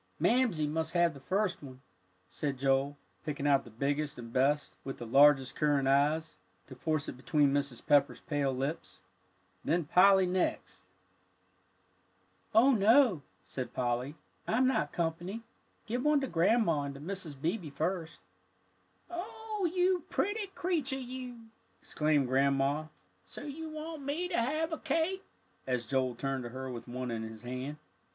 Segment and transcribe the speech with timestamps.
[0.17, 1.79] "Mamsie must have the first one,"
[2.27, 6.33] said Joel, picking out the biggest and best, with the largest currant eyes,
[6.65, 7.85] to force it between Mrs.
[7.85, 8.99] Pepper's pale lips,
[9.63, 10.85] "then Polly next."
[12.55, 14.15] "Oh, no, Joe," said Polly,
[14.47, 15.43] "I'm not company.
[15.85, 17.39] Give one to Grandma and to Mrs.
[17.39, 18.21] Beebe first."
[19.07, 21.49] "Oh, you pretty creature you!"
[21.79, 22.85] exclaimed Grandma.
[23.27, 25.23] "So you want me to have a cake?"
[25.67, 27.77] as Joel turned to her with one in his hand.